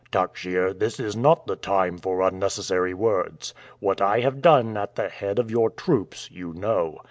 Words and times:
"Takhsir, 0.11 0.73
this 0.79 0.99
is 0.99 1.15
not 1.15 1.45
the 1.45 1.55
time 1.55 1.99
for 1.99 2.21
unnecessary 2.23 2.91
words. 2.95 3.53
What 3.79 4.01
I 4.01 4.21
have 4.21 4.41
done 4.41 4.75
at 4.75 4.95
the 4.95 5.09
head 5.09 5.37
of 5.37 5.51
your 5.51 5.69
troops, 5.69 6.27
you 6.31 6.53
know. 6.53 6.97